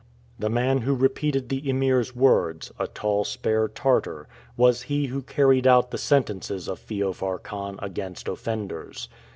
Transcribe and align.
The 0.39 0.49
man 0.49 0.79
who 0.79 0.95
repeated 0.95 1.49
the 1.49 1.69
Emir's 1.69 2.15
words 2.15 2.71
a 2.79 2.87
tall 2.87 3.23
spare 3.23 3.67
Tartar 3.67 4.27
was 4.57 4.81
he 4.89 5.05
who 5.05 5.21
carried 5.21 5.67
out 5.67 5.91
the 5.91 5.97
sentences 5.99 6.67
of 6.67 6.79
Feofar 6.79 7.37
Khan 7.37 7.75
against 7.77 8.27
offenders. 8.27 9.09